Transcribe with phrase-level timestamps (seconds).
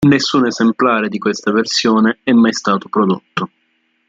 [0.07, 3.51] Nessun esemplare di questa versione è mai stato prodotto.